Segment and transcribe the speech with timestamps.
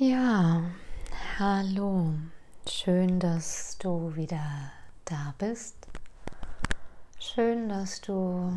[0.00, 0.62] Ja,
[1.40, 2.12] hallo.
[2.68, 4.70] Schön, dass du wieder
[5.04, 5.74] da bist.
[7.18, 8.52] Schön, dass du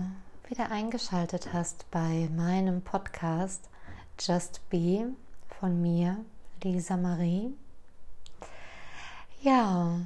[0.48, 3.72] wieder eingeschaltet hast bei meinem Podcast
[4.20, 5.16] Just Be
[5.60, 6.18] von mir,
[6.62, 7.56] Lisa Marie.
[9.42, 10.00] Ja,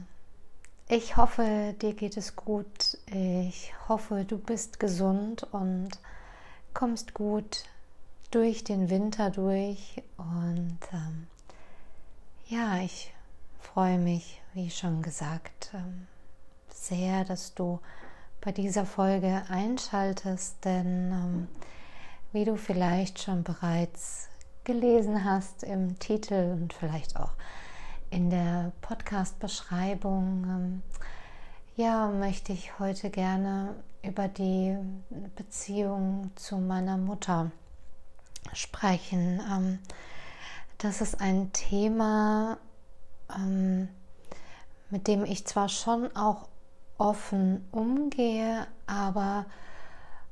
[0.88, 2.98] ich hoffe, dir geht es gut.
[3.08, 6.00] Ich hoffe, du bist gesund und
[6.74, 7.66] kommst gut
[8.32, 10.02] durch den Winter durch.
[10.18, 11.28] Und ähm,
[12.48, 13.14] ja, ich
[13.60, 16.08] freue mich, wie schon gesagt, ähm,
[16.70, 17.80] sehr, dass du
[18.42, 21.48] bei dieser Folge einschaltest, denn ähm,
[22.32, 24.30] wie du vielleicht schon bereits
[24.64, 27.32] gelesen hast im Titel und vielleicht auch
[28.10, 30.82] in der Podcast-Beschreibung, ähm,
[31.76, 34.78] ja, möchte ich heute gerne über die
[35.36, 37.65] Beziehung zu meiner Mutter sprechen.
[39.12, 39.80] Ähm,
[40.78, 42.58] das ist ein Thema,
[43.34, 43.90] ähm,
[44.90, 46.48] mit dem ich zwar schon auch
[46.98, 49.46] offen umgehe, aber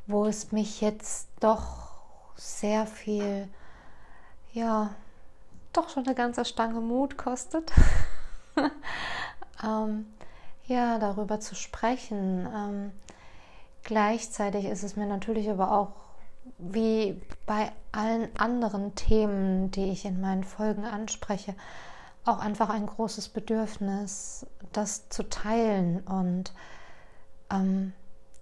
[0.08, 1.92] wo es mich jetzt doch
[2.36, 3.48] sehr viel,
[4.54, 4.94] ja,
[5.72, 7.72] doch schon eine ganze Stange Mut kostet,
[9.64, 10.08] ähm,
[10.66, 12.48] ja, darüber zu sprechen.
[12.54, 12.92] Ähm,
[13.84, 15.92] gleichzeitig ist es mir natürlich aber auch
[16.58, 21.56] wie bei allen anderen Themen, die ich in meinen Folgen anspreche,
[22.26, 26.54] auch einfach ein großes Bedürfnis, das zu teilen und
[27.52, 27.94] ähm,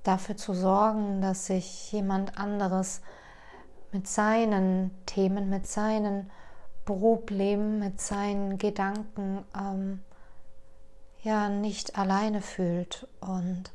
[0.04, 3.02] dafür zu sorgen, dass sich jemand anderes
[3.92, 6.30] mit seinen Themen, mit seinen
[6.86, 10.02] Problemen, mit seinen Gedanken ähm,
[11.24, 13.08] ja nicht alleine fühlt.
[13.20, 13.72] Und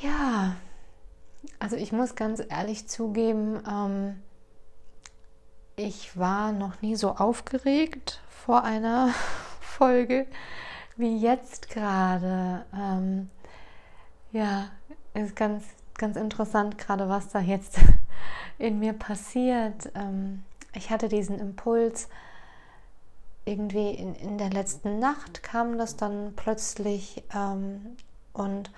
[0.00, 0.56] ja,
[1.58, 4.22] also ich muss ganz ehrlich zugeben, ähm,
[5.76, 9.08] ich war noch nie so aufgeregt vor einer
[9.60, 10.26] Folge
[10.96, 12.64] wie jetzt gerade.
[12.74, 13.30] Ähm,
[14.32, 14.68] ja,
[15.14, 15.64] ist ganz,
[15.96, 17.78] ganz interessant gerade, was da jetzt
[18.58, 19.90] in mir passiert.
[19.94, 20.44] Ähm,
[20.74, 22.08] ich hatte diesen Impuls,
[23.44, 27.96] irgendwie in, in der letzten Nacht kam das dann plötzlich ähm,
[28.32, 28.70] und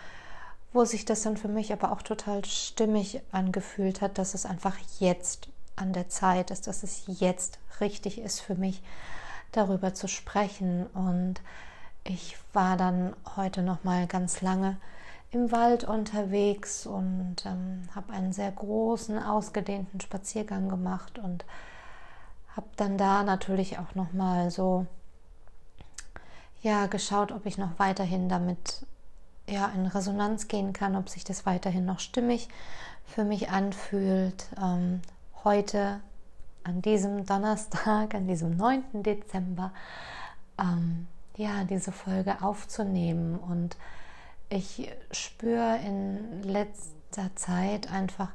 [0.75, 4.77] wo sich das dann für mich aber auch total stimmig angefühlt hat, dass es einfach
[4.99, 8.83] jetzt an der Zeit ist, dass es jetzt richtig ist für mich,
[9.53, 10.87] darüber zu sprechen.
[10.89, 11.41] Und
[12.03, 14.77] ich war dann heute noch mal ganz lange
[15.31, 21.45] im Wald unterwegs und ähm, habe einen sehr großen, ausgedehnten Spaziergang gemacht und
[22.57, 24.87] habe dann da natürlich auch noch mal so
[26.63, 28.87] ja geschaut, ob ich noch weiterhin damit
[29.47, 32.49] ja, in Resonanz gehen kann, ob sich das weiterhin noch stimmig
[33.05, 34.47] für mich anfühlt.
[34.61, 35.03] Ähm,
[35.45, 36.01] heute
[36.63, 39.03] an diesem Donnerstag, an diesem 9.
[39.03, 39.73] Dezember,
[40.59, 41.07] ähm,
[41.37, 43.39] ja, diese Folge aufzunehmen.
[43.39, 43.77] Und
[44.49, 48.31] ich spüre in letzter Zeit einfach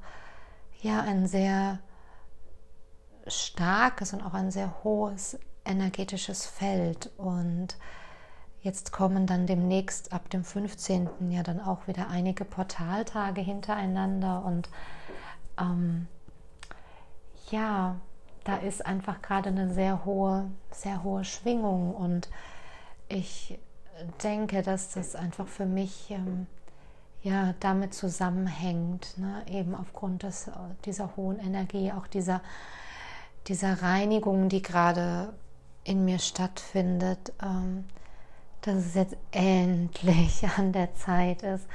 [0.81, 1.80] ja ein sehr
[3.28, 7.78] starkes und auch ein sehr hohes energetisches Feld und
[8.62, 11.31] Jetzt kommen dann demnächst ab dem 15.
[11.31, 14.70] ja dann auch wieder einige Portaltage hintereinander und
[15.59, 16.08] ähm,
[17.52, 17.96] ja,
[18.44, 22.30] da ist einfach gerade eine sehr hohe, sehr hohe Schwingung und
[23.08, 23.58] ich
[24.24, 26.48] denke, dass das einfach für mich ähm,
[27.22, 29.44] ja damit zusammenhängt, ne?
[29.50, 30.50] eben aufgrund des,
[30.86, 32.42] dieser hohen Energie, auch dieser,
[33.48, 35.34] dieser Reinigung, die gerade
[35.84, 37.34] in mir stattfindet.
[37.42, 37.86] Ähm,
[38.62, 41.66] dass es jetzt endlich an der Zeit ist,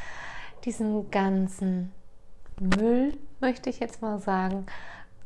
[0.64, 1.92] diesen ganzen
[2.60, 4.66] Müll, möchte ich jetzt mal sagen,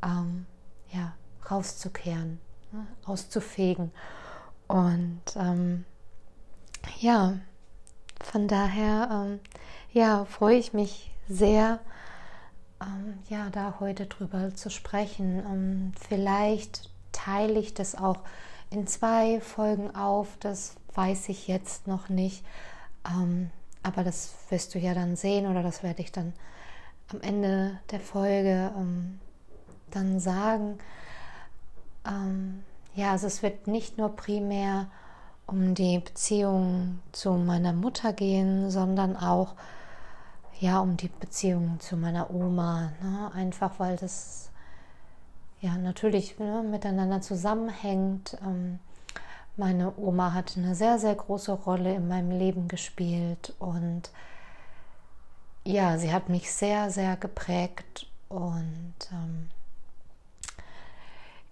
[0.03, 0.45] ähm,
[0.91, 1.13] ja,
[1.49, 2.39] rauszukehren,
[2.71, 3.91] ne, auszufegen.
[4.67, 5.85] Und ähm,
[6.99, 7.39] ja,
[8.21, 9.39] von daher ähm,
[9.91, 11.79] ja, freue ich mich sehr,
[12.81, 15.39] ähm, ja, da heute drüber zu sprechen.
[15.45, 18.19] Ähm, vielleicht teile ich das auch
[18.69, 20.37] in zwei Folgen auf.
[20.39, 22.43] Das weiß ich jetzt noch nicht.
[23.07, 23.51] Ähm,
[23.83, 26.33] aber das wirst du ja dann sehen oder das werde ich dann
[27.13, 29.19] am Ende der Folge ähm,
[29.91, 30.77] dann sagen.
[32.05, 32.63] Ähm,
[32.95, 34.87] ja, also es wird nicht nur primär
[35.47, 39.55] um die Beziehung zu meiner Mutter gehen, sondern auch
[40.59, 42.91] ja um die Beziehung zu meiner Oma.
[43.01, 43.31] Ne?
[43.33, 44.51] Einfach weil das
[45.61, 48.37] ja natürlich ne, miteinander zusammenhängt.
[48.45, 48.79] Ähm,
[49.59, 54.09] meine Oma hat eine sehr, sehr große Rolle in meinem Leben gespielt und
[55.65, 59.49] ja, sie hat mich sehr, sehr geprägt und ähm,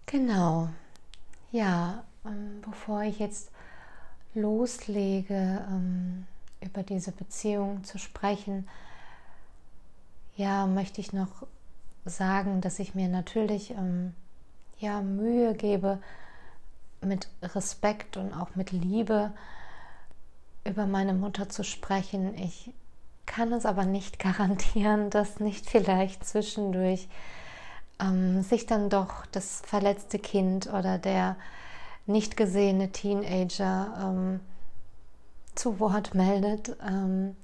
[0.06, 0.70] genau,
[1.52, 3.52] ja, ähm, bevor ich jetzt
[4.34, 6.26] loslege, ähm,
[6.62, 8.70] über diese Beziehung zu sprechen,
[10.38, 11.46] ja, möchte ich noch
[12.06, 14.14] sagen, dass ich mir natürlich ähm,
[14.80, 16.00] ja, Mühe gebe,
[17.02, 19.32] mit Respekt und auch mit Liebe
[20.66, 22.36] über meine Mutter zu sprechen.
[22.36, 22.72] Ich
[23.26, 27.08] kann es aber nicht garantieren, dass nicht vielleicht zwischendurch
[28.00, 31.36] ähm, sich dann doch das verletzte Kind oder der
[32.06, 34.40] nicht gesehene Teenager ähm,
[35.56, 36.78] zu Wort meldet.
[36.88, 37.36] Ähm,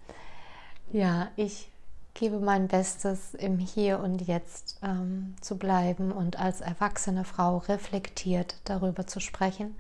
[0.92, 1.70] ja, ich
[2.14, 8.56] gebe mein Bestes, im Hier und Jetzt ähm, zu bleiben und als erwachsene Frau reflektiert
[8.66, 9.76] darüber zu sprechen.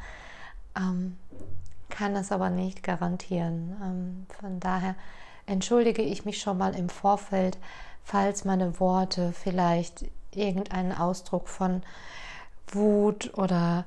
[0.76, 1.18] Ähm,
[1.90, 3.78] kann es aber nicht garantieren.
[3.84, 4.96] Ähm, von daher
[5.46, 7.58] entschuldige ich mich schon mal im Vorfeld,
[8.04, 11.84] falls meine Worte vielleicht irgendeinen Ausdruck von
[12.68, 13.86] Wut oder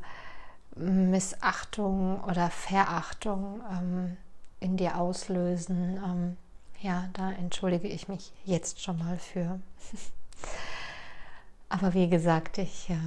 [0.76, 4.16] Missachtung oder Verachtung ähm,
[4.60, 6.36] in dir auslösen.
[6.82, 9.60] Ja, da entschuldige ich mich jetzt schon mal für.
[11.68, 12.98] Aber wie gesagt, ich äh,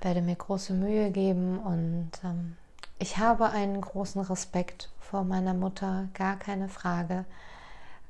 [0.00, 2.56] werde mir große Mühe geben und ähm,
[2.98, 7.24] ich habe einen großen Respekt vor meiner Mutter, gar keine Frage.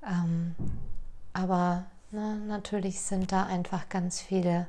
[0.06, 0.54] Ähm,
[1.32, 4.66] aber na, ne, natürlich sind da einfach ganz viele,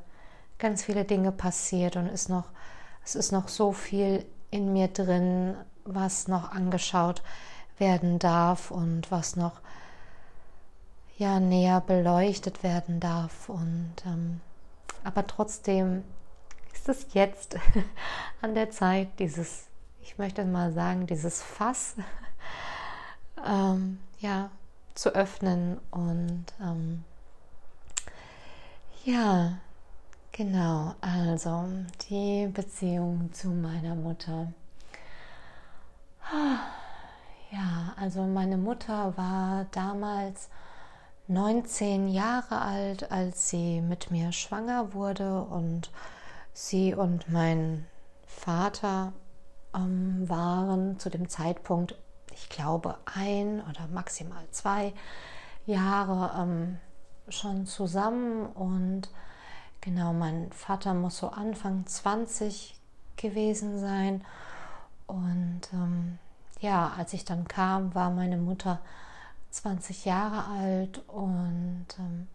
[0.57, 2.45] ganz viele Dinge passiert und ist noch,
[3.03, 7.21] es ist noch so viel in mir drin, was noch angeschaut
[7.77, 9.59] werden darf und was noch
[11.23, 13.49] ja näher beleuchtet werden darf.
[13.49, 14.41] Und ähm,
[15.03, 16.03] aber trotzdem
[16.73, 17.55] ist es jetzt
[18.41, 19.67] an der Zeit, dieses,
[20.01, 21.95] ich möchte mal sagen, dieses Fass
[23.45, 24.49] ähm, ja
[24.95, 27.03] zu öffnen und ähm,
[29.05, 29.57] ja,
[30.31, 31.67] genau, also
[32.09, 34.53] die Beziehung zu meiner Mutter.
[37.51, 40.49] Ja, also meine Mutter war damals
[41.27, 45.89] 19 Jahre alt, als sie mit mir schwanger wurde und
[46.53, 47.85] sie und mein
[48.27, 49.13] Vater
[49.75, 51.95] ähm, waren zu dem Zeitpunkt,
[52.33, 54.93] ich glaube, ein oder maximal zwei
[55.65, 56.79] Jahre ähm,
[57.29, 58.45] schon zusammen.
[58.47, 59.09] Und
[59.81, 62.75] genau, mein Vater muss so Anfang 20
[63.15, 64.25] gewesen sein.
[65.07, 66.19] Und ähm,
[66.59, 68.79] ja, als ich dann kam, war meine Mutter
[69.53, 72.27] 20 Jahre alt und ähm,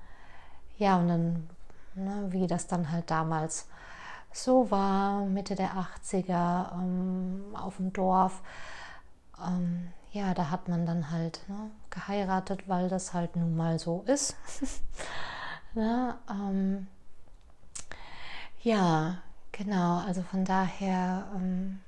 [0.79, 1.50] ja, und dann,
[1.94, 3.69] ne, wie das dann halt damals
[4.32, 8.43] so war, Mitte der 80er ähm, auf dem Dorf,
[9.44, 14.05] ähm, ja, da hat man dann halt ne, geheiratet, weil das halt nun mal so
[14.06, 14.37] ist.
[15.75, 16.87] ne, ähm,
[18.62, 19.19] ja,
[19.50, 21.81] genau, also von daher ähm,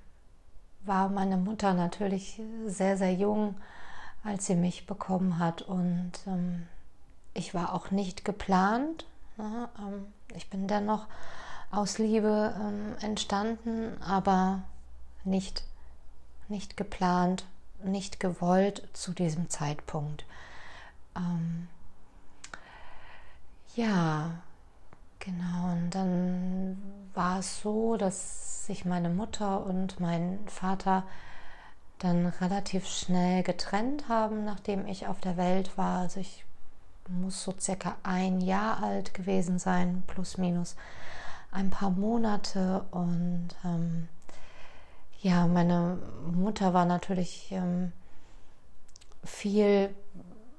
[0.85, 3.55] war meine Mutter natürlich sehr, sehr jung
[4.25, 5.63] als sie mich bekommen hat.
[5.63, 6.67] Und ähm,
[7.35, 9.07] ich war auch nicht geplant.
[9.37, 9.69] Ne?
[9.79, 11.07] Ähm, ich bin dennoch
[11.71, 14.63] aus Liebe ähm, entstanden, aber
[15.25, 15.65] nicht,
[16.49, 17.45] nicht geplant,
[17.83, 20.25] nicht gewollt zu diesem Zeitpunkt.
[21.17, 21.69] Ähm,
[23.77, 24.33] ja,
[25.21, 25.73] genau.
[25.73, 26.83] Und dann
[27.15, 31.05] war es so, dass sich meine Mutter und mein Vater
[32.01, 36.01] dann relativ schnell getrennt haben, nachdem ich auf der Welt war.
[36.01, 36.45] Also ich
[37.09, 40.77] muss so circa ein Jahr alt gewesen sein, plus minus
[41.53, 42.85] ein paar Monate.
[42.91, 44.09] Und ähm,
[45.21, 45.99] ja, meine
[46.33, 47.93] Mutter war natürlich ähm,
[49.23, 49.95] viel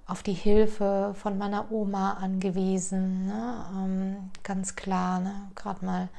[0.05, 3.65] auf die Hilfe von meiner Oma angewiesen, ne?
[3.73, 5.33] ähm, ganz klar, ne?
[5.55, 6.09] gerade mal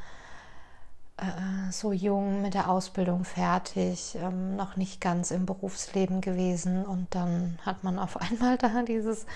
[1.18, 7.14] äh, so jung mit der Ausbildung fertig, ähm, noch nicht ganz im Berufsleben gewesen und
[7.14, 9.26] dann hat man auf einmal da dieses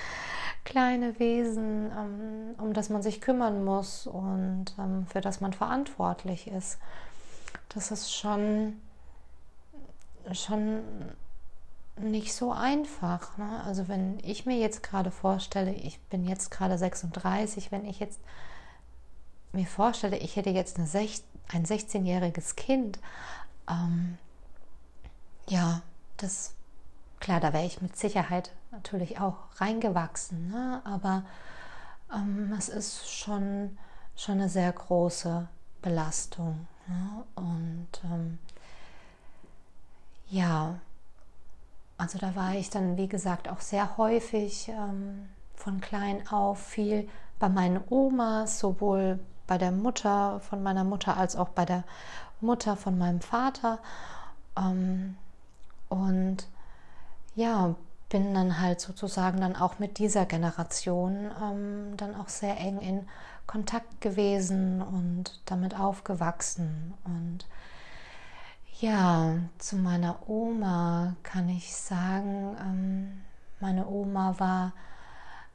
[0.65, 6.49] kleine Wesen, ähm, um das man sich kümmern muss und ähm, für das man verantwortlich
[6.49, 6.79] ist.
[7.69, 8.81] Das ist schon,
[10.33, 10.83] schon
[11.99, 13.37] nicht so einfach.
[13.39, 13.63] Ne?
[13.65, 18.21] Also wenn ich mir jetzt gerade vorstelle, ich bin jetzt gerade 36, wenn ich jetzt
[19.53, 22.99] mir vorstelle, ich hätte jetzt eine 16, ein 16-jähriges Kind,
[23.69, 24.19] ähm,
[25.49, 25.83] ja,
[26.17, 26.55] das,
[27.21, 30.81] klar, da wäre ich mit Sicherheit natürlich auch reingewachsen, ne?
[30.85, 31.25] aber
[32.13, 33.79] ähm, es ist schon,
[34.17, 35.49] schon eine sehr große
[35.83, 36.67] Belastung.
[36.87, 37.25] Ne?
[37.35, 38.39] Und ähm,
[40.29, 40.79] ja,
[41.99, 47.09] also da war ich dann, wie gesagt, auch sehr häufig ähm, von klein auf viel
[47.39, 51.85] bei meinen Omas, sowohl bei der Mutter von meiner Mutter als auch bei der
[52.41, 53.79] Mutter von meinem Vater.
[54.57, 55.17] Ähm,
[55.89, 56.47] und
[57.35, 57.75] ja,
[58.09, 63.09] bin dann halt sozusagen dann auch mit dieser Generation ähm, dann auch sehr eng in
[63.47, 66.95] Kontakt gewesen und damit aufgewachsen.
[67.05, 67.47] Und
[68.81, 73.23] ja, zu meiner Oma kann ich sagen, ähm,
[73.61, 74.73] meine Oma war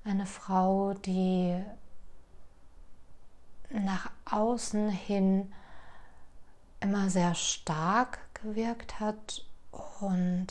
[0.04, 1.56] eine Frau, die
[3.74, 5.52] nach außen hin
[6.80, 9.46] immer sehr stark gewirkt hat
[10.00, 10.48] und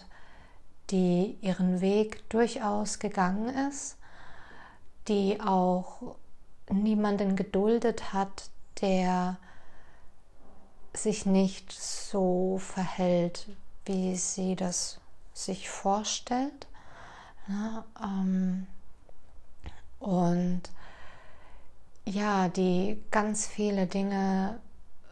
[0.91, 3.97] die ihren Weg durchaus gegangen ist,
[5.09, 6.17] die auch
[6.69, 8.51] niemanden geduldet hat,
[8.81, 9.37] der
[10.93, 13.49] sich nicht so verhält,
[13.85, 15.01] wie sie das
[15.33, 16.67] sich vorstellt.
[18.03, 18.67] Ähm,
[19.99, 20.63] und
[22.11, 24.59] ja, die ganz viele Dinge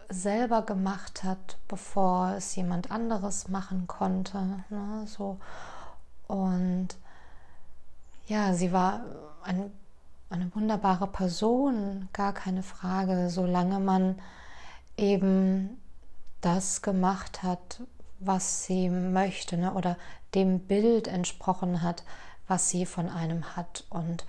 [0.09, 4.64] selber gemacht hat, bevor es jemand anderes machen konnte.
[4.69, 5.38] Ne, so.
[6.26, 6.88] Und
[8.26, 9.02] ja, sie war
[9.45, 9.71] ein,
[10.31, 14.19] eine wunderbare Person, gar keine Frage, solange man
[14.97, 15.81] eben
[16.40, 17.81] das gemacht hat,
[18.19, 19.97] was sie möchte ne, oder
[20.35, 22.02] dem Bild entsprochen hat,
[22.49, 23.85] was sie von einem hat.
[23.88, 24.26] Und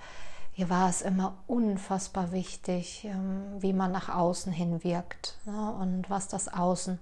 [0.60, 6.10] Ihr war es immer unfassbar wichtig, ähm, wie man nach außen hin wirkt ne, und
[6.10, 6.98] was das Außen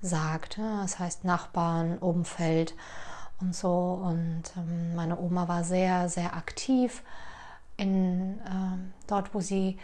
[0.00, 0.58] sagt.
[0.58, 0.78] Ne.
[0.82, 2.76] Das heißt Nachbarn, Umfeld
[3.40, 4.00] und so.
[4.04, 7.02] Und ähm, meine Oma war sehr, sehr aktiv
[7.76, 9.80] in ähm, dort, wo sie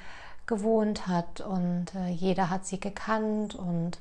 [0.47, 3.99] gewohnt hat und äh, jeder hat sie gekannt und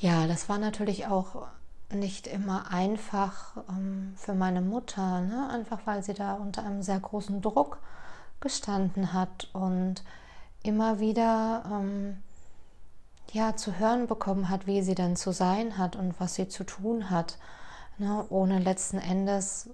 [0.00, 1.46] ja, das war natürlich auch
[1.90, 5.48] nicht immer einfach ähm, für meine Mutter, ne?
[5.50, 7.78] einfach weil sie da unter einem sehr großen Druck
[8.40, 10.04] gestanden hat und
[10.62, 12.22] immer wieder ähm,
[13.32, 16.64] ja zu hören bekommen hat, wie sie denn zu sein hat und was sie zu
[16.64, 17.38] tun hat,
[17.96, 18.24] ne?
[18.28, 19.70] ohne letzten Endes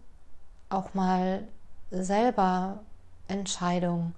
[0.70, 1.46] auch mal
[1.90, 2.80] selber
[3.28, 4.14] Entscheidungen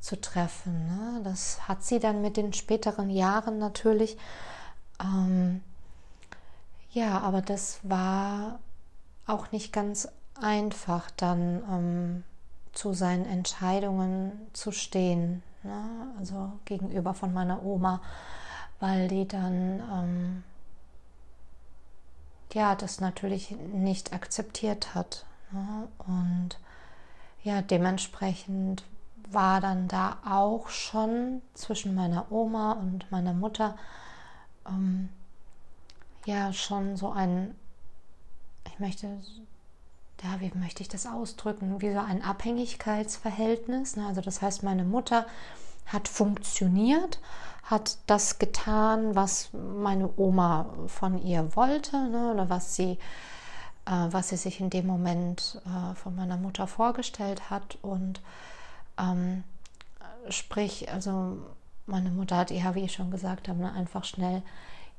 [0.00, 0.86] zu treffen.
[0.86, 1.20] Ne?
[1.24, 4.16] Das hat sie dann mit den späteren Jahren natürlich
[5.00, 5.62] ähm,
[6.92, 8.60] ja, aber das war
[9.26, 10.08] auch nicht ganz
[10.40, 12.24] einfach, dann ähm,
[12.72, 15.42] zu seinen Entscheidungen zu stehen.
[15.62, 15.84] Ne?
[16.18, 18.00] Also gegenüber von meiner Oma,
[18.80, 20.44] weil die dann ähm,
[22.52, 25.24] ja das natürlich nicht akzeptiert hat.
[25.50, 25.88] Ne?
[25.98, 26.58] Und
[27.42, 28.84] ja, dementsprechend
[29.30, 33.76] war dann da auch schon zwischen meiner Oma und meiner Mutter
[34.68, 35.08] ähm,
[36.26, 37.54] ja schon so ein,
[38.66, 39.06] ich möchte,
[40.22, 43.96] ja, wie möchte ich das ausdrücken, wie so ein Abhängigkeitsverhältnis.
[43.96, 44.06] Ne?
[44.06, 45.26] Also das heißt, meine Mutter
[45.86, 47.20] hat funktioniert,
[47.64, 52.32] hat das getan, was meine Oma von ihr wollte ne?
[52.32, 52.98] oder was sie,
[53.86, 58.20] äh, was sie sich in dem Moment äh, von meiner Mutter vorgestellt hat und
[58.98, 59.44] ähm,
[60.28, 61.38] sprich, also
[61.86, 64.42] meine Mutter hat ja, wie ich schon gesagt habe, ne, einfach schnell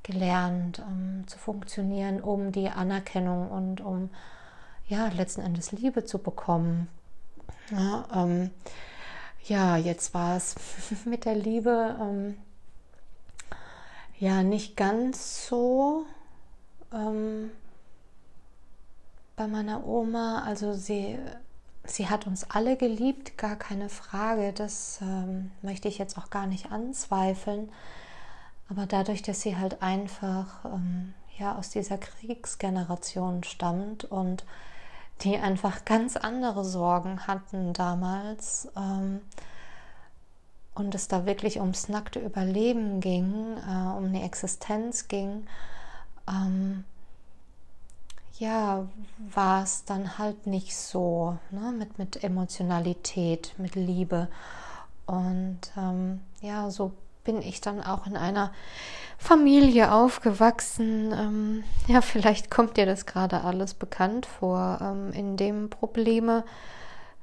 [0.03, 4.09] gelernt ähm, zu funktionieren, um die Anerkennung und um
[4.87, 6.87] ja letzten Endes Liebe zu bekommen.
[7.71, 8.51] Ja, ähm,
[9.45, 10.55] ja jetzt war es
[11.05, 12.37] mit der Liebe ähm,
[14.19, 16.05] ja nicht ganz so
[16.93, 17.49] ähm,
[19.35, 20.43] bei meiner Oma.
[20.45, 21.17] Also sie
[21.85, 24.53] sie hat uns alle geliebt, gar keine Frage.
[24.53, 27.69] Das ähm, möchte ich jetzt auch gar nicht anzweifeln.
[28.69, 34.45] Aber dadurch, dass sie halt einfach ähm, ja, aus dieser Kriegsgeneration stammt und
[35.21, 39.21] die einfach ganz andere Sorgen hatten damals ähm,
[40.75, 45.45] und es da wirklich ums nackte Überleben ging, äh, um eine Existenz ging,
[46.27, 46.83] ähm,
[48.39, 48.87] ja,
[49.33, 51.71] war es dann halt nicht so ne?
[51.71, 54.27] mit, mit Emotionalität, mit Liebe.
[55.05, 56.91] Und ähm, ja, so
[57.23, 58.51] bin ich dann auch in einer
[59.17, 61.13] Familie aufgewachsen.
[61.13, 66.43] Ähm, ja, vielleicht kommt dir das gerade alles bekannt vor, ähm, in dem Probleme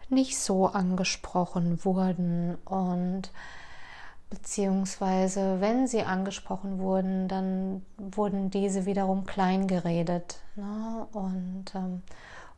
[0.08, 3.30] nicht so angesprochen wurden und
[4.28, 11.06] beziehungsweise wenn sie angesprochen wurden, dann wurden diese wiederum klein geredet ne?
[11.12, 12.02] und ähm,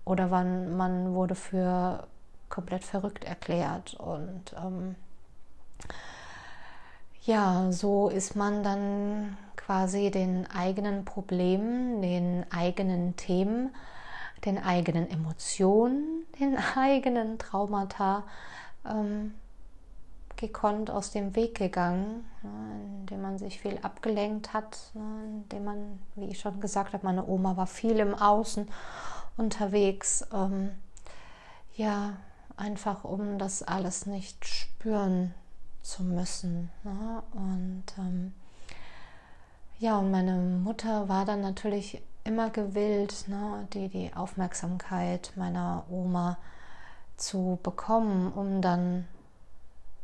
[0.05, 2.07] oder wann man wurde für
[2.49, 4.95] komplett verrückt erklärt und ähm,
[7.25, 13.75] ja, so ist man dann quasi den eigenen Problemen, den eigenen Themen,
[14.45, 18.25] den eigenen Emotionen, den eigenen Traumata
[18.85, 19.35] ähm,
[20.37, 22.51] gekonnt aus dem Weg gegangen, ne,
[22.99, 27.25] indem man sich viel abgelenkt hat, ne, indem man, wie ich schon gesagt habe, meine
[27.25, 28.69] Oma war viel im Außen
[29.37, 30.27] unterwegs.
[30.33, 30.71] Ähm,
[31.77, 32.15] ja,
[32.57, 35.33] einfach um das alles nicht spüren
[35.83, 36.71] zu müssen.
[36.85, 37.23] Ne?
[37.33, 38.33] Und ähm,
[39.79, 46.39] ja, und meine Mutter war dann natürlich immer gewillt, ne, die, die Aufmerksamkeit meiner Oma
[47.17, 49.09] zu bekommen, um dann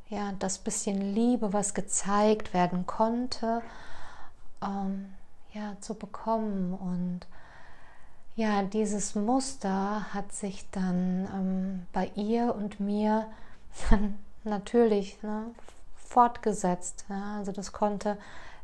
[0.08, 3.62] ja das bisschen Liebe, was gezeigt werden konnte,
[4.62, 5.14] ähm,
[5.52, 7.26] ja zu bekommen und
[8.38, 13.26] ja, dieses Muster hat sich dann ähm, bei ihr und mir
[13.90, 14.16] dann
[14.48, 15.46] natürlich ne,
[15.96, 17.04] fortgesetzt.
[17.08, 17.38] Ja?
[17.38, 18.18] Also das konnte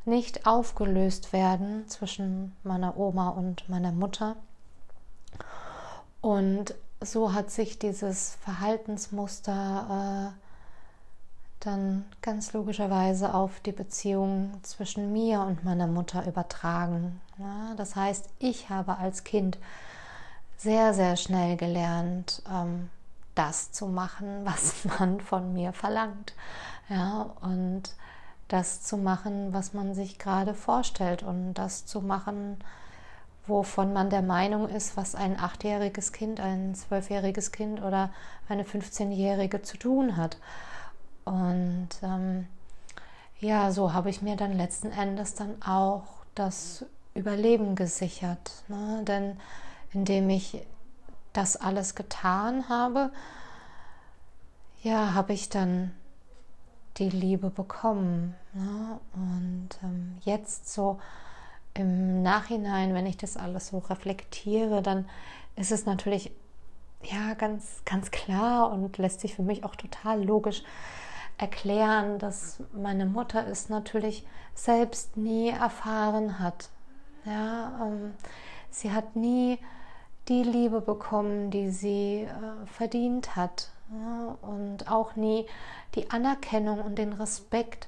[0.05, 4.37] nicht aufgelöst werden zwischen meiner Oma und meiner Mutter.
[6.21, 10.45] Und so hat sich dieses Verhaltensmuster äh,
[11.61, 17.21] dann ganz logischerweise auf die Beziehung zwischen mir und meiner Mutter übertragen.
[17.39, 19.59] Ja, das heißt, ich habe als Kind
[20.57, 22.91] sehr, sehr schnell gelernt, ähm,
[23.35, 26.35] das zu machen, was man von mir verlangt.
[26.89, 27.95] Ja, und
[28.49, 32.59] das zu machen, was man sich gerade vorstellt und das zu machen,
[33.47, 38.11] wovon man der Meinung ist, was ein achtjähriges Kind, ein zwölfjähriges Kind oder
[38.49, 40.39] eine 15-jährige zu tun hat.
[41.25, 42.47] Und ähm,
[43.41, 48.65] ja, so habe ich mir dann letzten Endes dann auch das Überleben gesichert.
[48.69, 49.03] Ne?
[49.07, 49.39] Denn
[49.93, 50.67] indem ich
[51.35, 53.11] das alles getan habe,
[54.83, 55.93] ja, habe ich dann
[56.97, 58.35] die Liebe bekommen.
[58.55, 59.01] Ne?
[59.15, 60.99] Und ähm, jetzt so
[61.75, 65.09] im Nachhinein, wenn ich das alles so reflektiere, dann
[65.57, 66.31] ist es natürlich
[67.03, 70.63] ja ganz, ganz klar und lässt sich für mich auch total logisch
[71.37, 74.25] erklären, dass meine Mutter es natürlich
[74.55, 76.71] selbst nie erfahren hat.
[77.25, 78.15] Ja, ähm,
[78.71, 79.59] sie hat nie
[80.29, 83.71] die Liebe bekommen, die sie äh, verdient hat.
[83.91, 85.47] Ja, und auch nie
[85.95, 87.87] die Anerkennung und den Respekt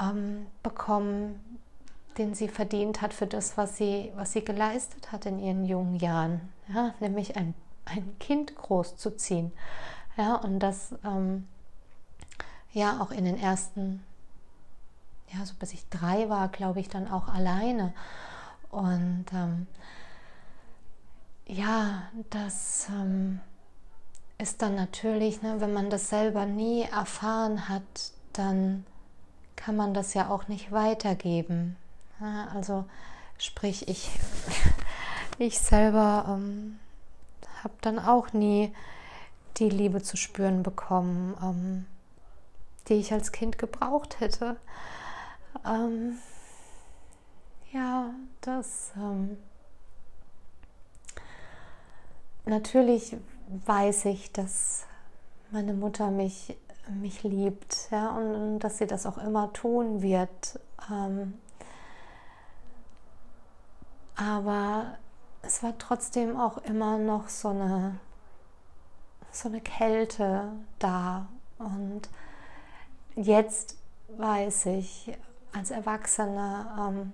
[0.00, 1.58] ähm, bekommen,
[2.16, 5.96] den sie verdient hat für das, was sie, was sie geleistet hat in ihren jungen
[5.96, 6.40] Jahren.
[6.72, 7.54] Ja, nämlich ein,
[7.84, 9.52] ein Kind großzuziehen.
[10.16, 11.46] Ja, und das ähm,
[12.72, 14.02] ja auch in den ersten,
[15.32, 17.92] ja, so bis ich drei war, glaube ich, dann auch alleine.
[18.70, 19.66] Und ähm,
[21.46, 23.40] ja, das ähm,
[24.38, 27.82] ist dann natürlich, ne, wenn man das selber nie erfahren hat,
[28.32, 28.84] dann
[29.56, 31.76] kann man das ja auch nicht weitergeben.
[32.20, 32.84] Ja, also
[33.38, 34.10] sprich, ich,
[35.38, 36.78] ich selber ähm,
[37.62, 38.74] habe dann auch nie
[39.56, 41.86] die Liebe zu spüren bekommen, ähm,
[42.88, 44.56] die ich als Kind gebraucht hätte.
[45.64, 46.18] Ähm,
[47.72, 49.38] ja, das ähm,
[52.46, 53.16] natürlich
[53.66, 54.86] weiß ich, dass
[55.50, 56.56] meine Mutter mich,
[56.88, 60.58] mich liebt ja, und, und dass sie das auch immer tun wird.
[60.90, 61.34] Ähm,
[64.16, 64.98] aber
[65.42, 67.98] es war trotzdem auch immer noch so eine,
[69.30, 71.26] so eine Kälte da
[71.58, 72.08] und
[73.16, 73.76] jetzt
[74.08, 75.16] weiß ich
[75.52, 77.12] als Erwachsene, ähm,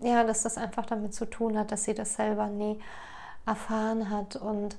[0.00, 2.80] ja, dass das einfach damit zu tun hat, dass sie das selber nie
[3.48, 4.76] erfahren hat und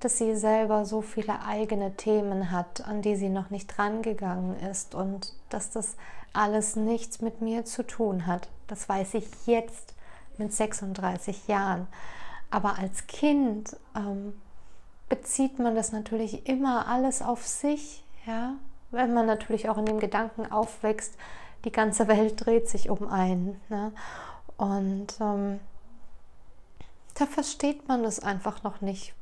[0.00, 4.94] dass sie selber so viele eigene Themen hat, an die sie noch nicht drangegangen ist
[4.94, 5.96] und dass das
[6.32, 8.48] alles nichts mit mir zu tun hat.
[8.68, 9.94] Das weiß ich jetzt
[10.36, 11.88] mit 36 Jahren.
[12.50, 14.34] Aber als Kind ähm,
[15.08, 18.54] bezieht man das natürlich immer alles auf sich, ja,
[18.90, 21.14] wenn man natürlich auch in dem Gedanken aufwächst,
[21.64, 23.60] die ganze Welt dreht sich um einen.
[23.68, 23.92] Ne?
[24.56, 25.60] Und ähm,
[27.18, 29.14] da versteht man das einfach noch nicht,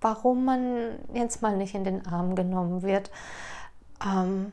[0.00, 3.10] warum man jetzt mal nicht in den Arm genommen wird.
[4.04, 4.52] Ähm,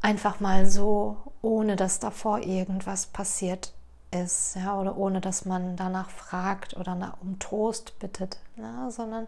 [0.00, 3.74] einfach mal so, ohne dass davor irgendwas passiert
[4.10, 8.90] ist, ja, oder ohne dass man danach fragt oder nach, um Trost bittet, ne?
[8.90, 9.26] sondern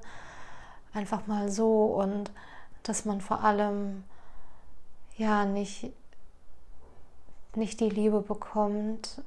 [0.94, 2.30] einfach mal so und
[2.82, 4.04] dass man vor allem
[5.16, 5.92] ja nicht,
[7.54, 9.22] nicht die Liebe bekommt,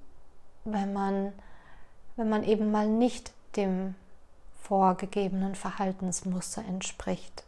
[0.63, 1.33] wenn man,
[2.15, 3.95] wenn man eben mal nicht dem
[4.61, 7.43] vorgegebenen Verhaltensmuster entspricht.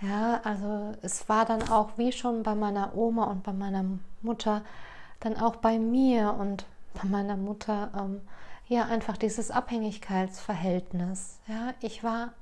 [0.00, 3.84] Ja, also es war dann auch wie schon bei meiner Oma und bei meiner
[4.20, 4.62] Mutter,
[5.20, 6.64] dann auch bei mir und
[6.94, 8.20] bei meiner Mutter, ähm,
[8.66, 11.38] ja, einfach dieses Abhängigkeitsverhältnis.
[11.46, 12.32] Ja, ich war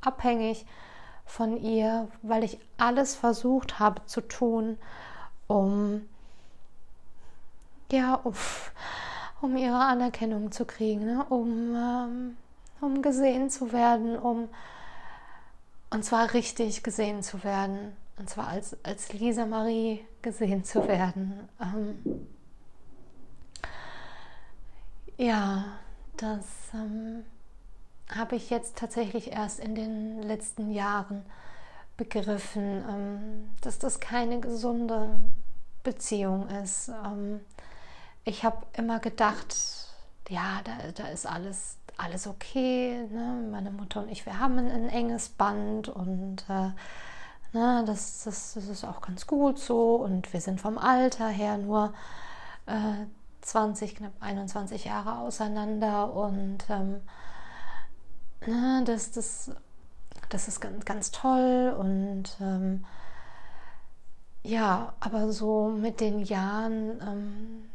[0.00, 0.64] abhängig
[1.26, 4.78] von ihr, weil ich alles versucht habe zu tun,
[5.46, 6.02] um
[7.92, 8.34] ja, um,
[9.40, 11.24] um ihre Anerkennung zu kriegen, ne?
[11.28, 12.36] um, ähm,
[12.80, 14.48] um gesehen zu werden, um
[15.90, 21.48] und zwar richtig gesehen zu werden, und zwar als, als Lisa Marie gesehen zu werden.
[21.60, 22.28] Ähm,
[25.16, 25.64] ja,
[26.16, 27.24] das ähm,
[28.14, 31.24] habe ich jetzt tatsächlich erst in den letzten Jahren
[31.96, 35.10] begriffen, ähm, dass das keine gesunde
[35.82, 36.90] Beziehung ist.
[38.30, 39.56] Ich habe immer gedacht,
[40.28, 43.08] ja, da, da ist alles, alles okay.
[43.10, 43.48] Ne?
[43.50, 46.70] Meine Mutter und ich, wir haben ein, ein enges Band und äh,
[47.52, 49.96] ne, das, das, das, ist auch ganz gut so.
[49.96, 51.92] Und wir sind vom Alter her nur
[52.66, 53.04] äh,
[53.40, 56.14] 20, knapp 21 Jahre auseinander.
[56.14, 57.00] Und ähm,
[58.46, 59.50] ne, das, das,
[60.28, 61.74] das ist ganz, ganz toll.
[61.76, 62.84] Und ähm,
[64.44, 67.70] ja, aber so mit den Jahren ähm,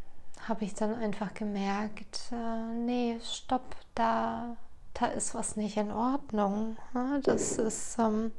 [0.48, 4.56] habe ich dann einfach gemerkt, äh, nee, stopp, da,
[4.94, 6.78] da ist was nicht in Ordnung.
[6.94, 7.20] Ne?
[7.24, 8.32] Das ist, ähm,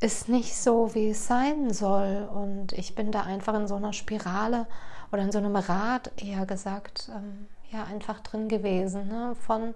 [0.00, 2.28] ist nicht so, wie es sein soll.
[2.32, 4.66] Und ich bin da einfach in so einer Spirale
[5.12, 9.34] oder in so einem Rad eher gesagt, ähm, ja, einfach drin gewesen, ne?
[9.34, 9.74] von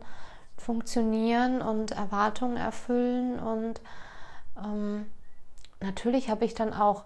[0.56, 3.40] funktionieren und Erwartungen erfüllen.
[3.40, 3.80] Und
[4.56, 5.06] ähm,
[5.80, 7.04] natürlich habe ich dann auch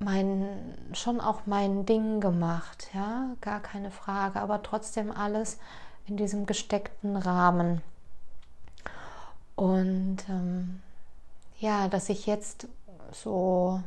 [0.00, 0.48] mein,
[0.94, 5.58] schon auch mein Ding gemacht, ja, gar keine Frage, aber trotzdem alles
[6.06, 7.82] in diesem gesteckten Rahmen.
[9.56, 10.80] Und ähm,
[11.58, 12.66] ja, dass ich jetzt
[13.12, 13.82] so,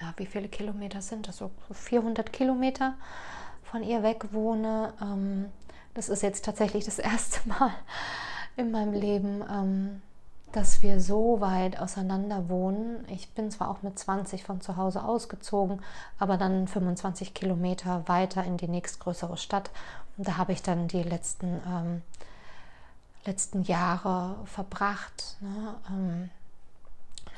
[0.00, 1.38] ja, wie viele Kilometer sind das?
[1.38, 2.94] So 400 Kilometer
[3.64, 4.92] von ihr weg wohne.
[5.00, 5.46] Ähm,
[5.94, 7.72] das ist jetzt tatsächlich das erste Mal
[8.56, 10.02] in meinem Leben, ähm,
[10.52, 13.04] dass wir so weit auseinander wohnen.
[13.08, 15.82] Ich bin zwar auch mit 20 von zu Hause ausgezogen,
[16.18, 19.70] aber dann 25 Kilometer weiter in die nächstgrößere Stadt.
[20.16, 22.02] Und da habe ich dann die letzten, ähm,
[23.24, 25.36] letzten Jahre verbracht.
[25.40, 25.74] Ne?
[25.90, 26.30] Ähm,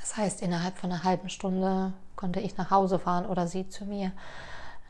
[0.01, 3.85] das heißt, innerhalb von einer halben Stunde konnte ich nach Hause fahren oder sie zu
[3.85, 4.13] mir.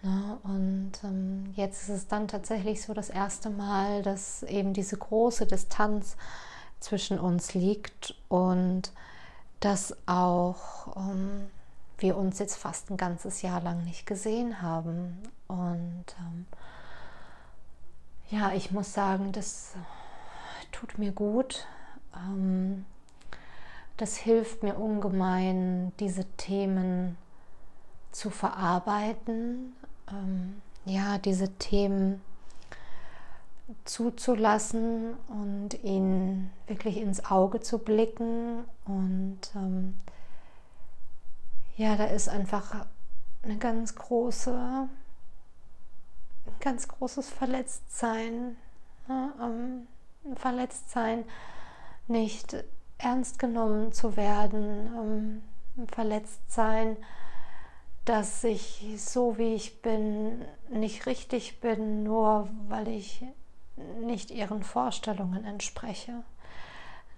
[0.02, 0.38] Ne?
[0.42, 5.46] Und ähm, jetzt ist es dann tatsächlich so das erste Mal, dass eben diese große
[5.46, 6.16] Distanz
[6.80, 8.92] zwischen uns liegt und
[9.60, 11.48] dass auch ähm,
[11.98, 15.18] wir uns jetzt fast ein ganzes Jahr lang nicht gesehen haben.
[15.46, 16.46] Und ähm,
[18.30, 19.74] ja, ich muss sagen, das
[20.72, 21.66] tut mir gut.
[22.16, 22.86] Ähm,
[23.98, 27.18] das hilft mir ungemein, diese Themen
[28.12, 29.74] zu verarbeiten.
[30.10, 32.22] Ähm, ja, diese Themen
[33.84, 38.64] zuzulassen und ihn wirklich ins Auge zu blicken.
[38.84, 39.94] Und ähm,
[41.76, 42.86] ja, da ist einfach
[43.42, 44.88] eine ganz große, ein
[46.60, 48.56] ganz großes Verletztsein.
[49.08, 49.32] Ne?
[49.40, 49.86] Ähm,
[50.36, 51.24] Verletztsein,
[52.06, 52.64] nicht
[52.98, 55.42] ernst genommen zu werden,
[55.78, 56.96] ähm, Verletztsein,
[58.04, 63.24] dass ich so wie ich bin nicht richtig bin, nur weil ich
[64.00, 66.24] nicht ihren Vorstellungen entspreche.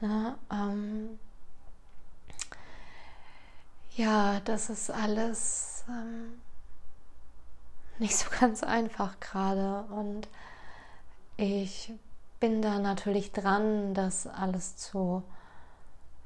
[0.00, 1.18] Na, ähm,
[3.96, 6.40] ja, das ist alles ähm,
[7.98, 10.28] nicht so ganz einfach gerade und
[11.36, 11.92] ich
[12.40, 15.22] bin da natürlich dran, das alles zu,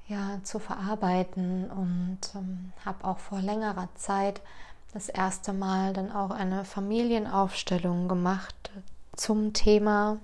[0.08, 4.40] ja, zu verarbeiten und ähm, habe auch vor längerer Zeit
[4.94, 8.70] das erste Mal dann auch eine Familienaufstellung gemacht
[9.16, 10.18] zum Thema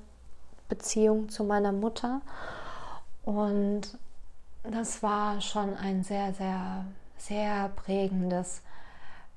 [0.69, 2.21] Beziehung zu meiner Mutter.
[3.25, 3.99] Und
[4.63, 6.85] das war schon ein sehr, sehr,
[7.17, 8.63] sehr prägendes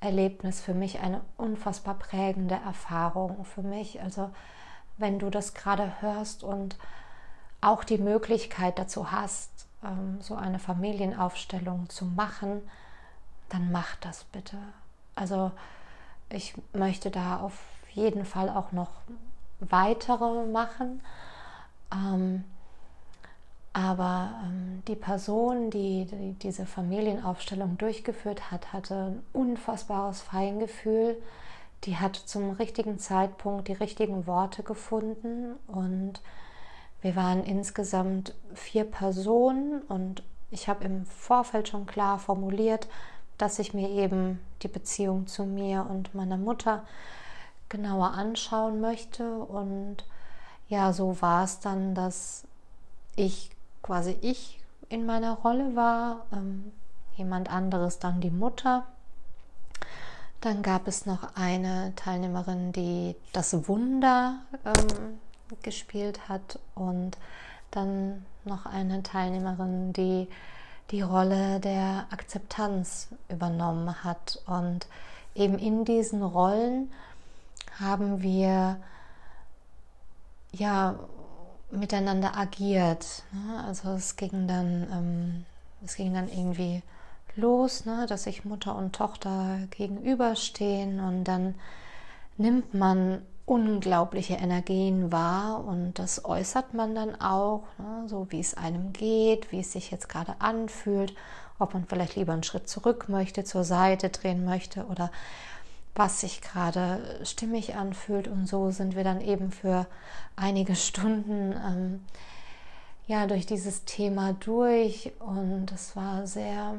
[0.00, 4.00] Erlebnis für mich, eine unfassbar prägende Erfahrung für mich.
[4.02, 4.30] Also
[4.98, 6.76] wenn du das gerade hörst und
[7.60, 12.62] auch die Möglichkeit dazu hast, ähm, so eine Familienaufstellung zu machen,
[13.48, 14.58] dann mach das bitte.
[15.14, 15.50] Also
[16.28, 17.58] ich möchte da auf
[17.92, 18.90] jeden Fall auch noch
[19.60, 21.00] weitere machen.
[21.92, 22.44] Ähm,
[23.72, 31.16] aber ähm, die Person, die, die, diese Familienaufstellung durchgeführt hat, hatte ein unfassbares Feingefühl.
[31.84, 36.22] Die hat zum richtigen Zeitpunkt die richtigen Worte gefunden und
[37.02, 42.88] wir waren insgesamt vier Personen und ich habe im Vorfeld schon klar formuliert,
[43.36, 46.84] dass ich mir eben die Beziehung zu mir und meiner Mutter
[47.68, 49.38] genauer anschauen möchte.
[49.38, 50.04] Und
[50.68, 52.44] ja, so war es dann, dass
[53.14, 53.50] ich
[53.82, 56.72] quasi ich in meiner Rolle war, ähm,
[57.16, 58.84] jemand anderes dann die Mutter.
[60.40, 65.18] Dann gab es noch eine Teilnehmerin, die das Wunder ähm,
[65.62, 67.16] gespielt hat und
[67.70, 70.28] dann noch eine Teilnehmerin, die
[70.90, 74.40] die Rolle der Akzeptanz übernommen hat.
[74.46, 74.86] Und
[75.34, 76.92] eben in diesen Rollen
[77.80, 78.78] haben wir
[80.52, 80.98] ja
[81.70, 83.24] miteinander agiert.
[83.32, 83.64] Ne?
[83.66, 85.44] Also es ging dann, ähm,
[85.84, 86.82] es ging dann irgendwie
[87.34, 88.06] los, ne?
[88.08, 91.54] dass sich Mutter und Tochter gegenüberstehen und dann
[92.36, 98.08] nimmt man unglaubliche Energien wahr und das äußert man dann auch, ne?
[98.08, 101.14] so wie es einem geht, wie es sich jetzt gerade anfühlt,
[101.58, 105.10] ob man vielleicht lieber einen Schritt zurück möchte, zur Seite drehen möchte oder
[105.96, 108.28] was sich gerade stimmig anfühlt.
[108.28, 109.86] Und so sind wir dann eben für
[110.36, 112.04] einige Stunden ähm,
[113.06, 115.12] ja durch dieses Thema durch.
[115.20, 116.74] Und es war sehr,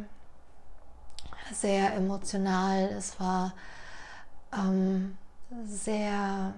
[1.52, 2.84] sehr emotional.
[2.86, 3.54] Es war
[4.54, 5.18] ähm,
[5.66, 6.54] sehr,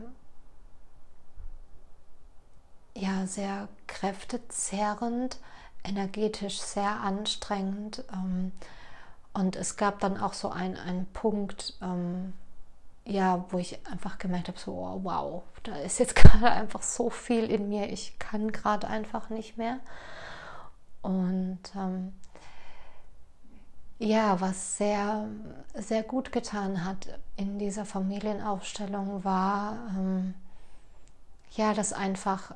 [2.95, 5.37] ja, sehr kräftezerrend,
[5.83, 8.03] energetisch sehr anstrengend.
[8.11, 8.51] Ähm,
[9.33, 12.33] und es gab dann auch so einen Punkt, ähm,
[13.09, 17.09] ja, wo ich einfach gemerkt habe, so, oh, wow, da ist jetzt gerade einfach so
[17.09, 19.79] viel in mir, ich kann gerade einfach nicht mehr.
[21.01, 22.13] Und ähm,
[23.97, 25.27] ja, was sehr,
[25.73, 30.35] sehr gut getan hat in dieser Familienaufstellung war, ähm,
[31.55, 32.53] ja, dass einfach,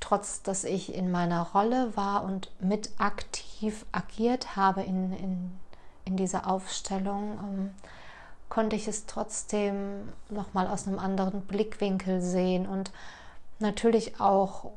[0.00, 5.60] trotz dass ich in meiner Rolle war und mit aktiv agiert habe in, in,
[6.04, 7.70] in dieser Aufstellung, ähm,
[8.54, 12.92] konnte ich es trotzdem nochmal aus einem anderen Blickwinkel sehen und
[13.58, 14.70] natürlich auch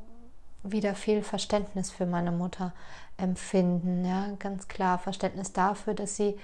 [0.64, 2.72] wieder viel Verständnis für meine Mutter
[3.18, 4.04] empfinden.
[4.04, 6.36] Ja, ganz klar Verständnis dafür, dass sie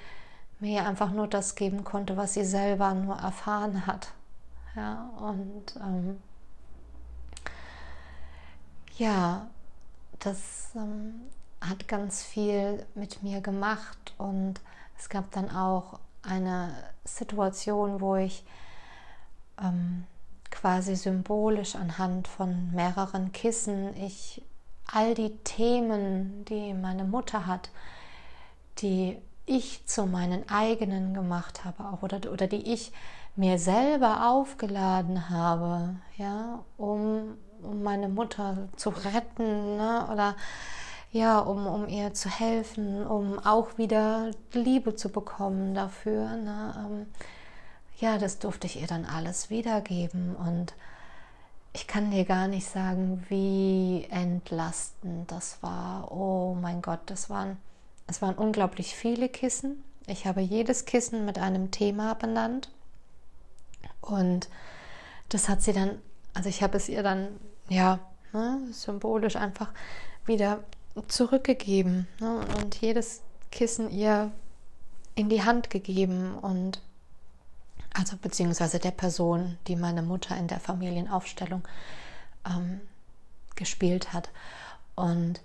[0.60, 4.12] mir einfach nur das geben konnte, was sie selber nur erfahren hat.
[4.76, 6.22] Ja, und ähm,
[8.96, 9.48] ja,
[10.20, 11.22] das ähm,
[11.60, 14.60] hat ganz viel mit mir gemacht und
[14.96, 16.72] es gab dann auch eine
[17.04, 18.44] Situation, wo ich
[19.62, 20.04] ähm,
[20.50, 24.42] quasi symbolisch anhand von mehreren Kissen ich
[24.92, 27.70] all die Themen, die meine Mutter hat,
[28.78, 32.92] die ich zu meinen eigenen gemacht habe, auch oder, oder die ich
[33.36, 40.36] mir selber aufgeladen habe, ja, um, um meine Mutter zu retten ne, oder
[41.14, 46.36] ja, um, um ihr zu helfen, um auch wieder Liebe zu bekommen dafür.
[46.36, 46.74] Ne?
[46.76, 47.06] Ähm,
[47.98, 50.74] ja, das durfte ich ihr dann alles wiedergeben und
[51.72, 56.10] ich kann dir gar nicht sagen, wie entlastend das war.
[56.10, 57.58] Oh mein Gott, das waren,
[58.08, 59.84] es waren unglaublich viele Kissen.
[60.08, 62.70] Ich habe jedes Kissen mit einem Thema benannt
[64.00, 64.48] und
[65.28, 66.02] das hat sie dann,
[66.34, 67.28] also ich habe es ihr dann,
[67.68, 68.00] ja,
[68.32, 69.72] ne, symbolisch einfach
[70.26, 70.64] wieder
[71.08, 72.46] zurückgegeben ne?
[72.60, 74.30] und jedes Kissen ihr
[75.14, 76.80] in die Hand gegeben und
[77.92, 81.62] also beziehungsweise der Person, die meine Mutter in der Familienaufstellung
[82.44, 82.80] ähm,
[83.54, 84.30] gespielt hat.
[84.96, 85.40] Und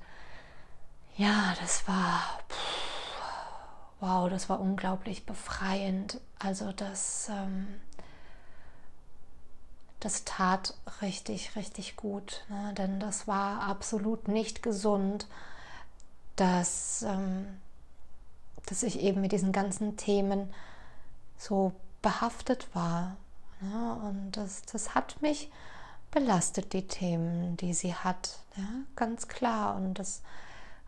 [1.15, 3.21] ja, das war pff,
[3.99, 6.19] wow, das war unglaublich befreiend.
[6.39, 7.67] Also das ähm,
[9.99, 12.45] das tat richtig, richtig gut.
[12.49, 12.73] Ne?
[12.77, 15.27] Denn das war absolut nicht gesund,
[16.35, 17.47] dass, ähm,
[18.65, 20.53] dass ich eben mit diesen ganzen Themen
[21.37, 23.17] so behaftet war.
[23.61, 23.99] Ne?
[24.03, 25.51] Und das, das hat mich
[26.11, 28.39] belastet, die Themen, die sie hat.
[28.55, 28.67] Ja?
[28.95, 29.75] Ganz klar.
[29.75, 30.21] Und das